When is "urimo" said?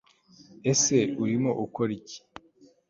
1.23-1.51